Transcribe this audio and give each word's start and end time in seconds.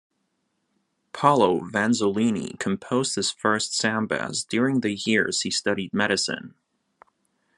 Paulo 1.13 1.59
Vanzolini 1.59 2.57
composed 2.57 3.13
his 3.13 3.29
first 3.31 3.75
sambas 3.77 4.43
during 4.43 4.79
the 4.81 4.95
years 4.95 5.43
he 5.43 5.51
studied 5.51 5.93
medicine. 5.93 6.55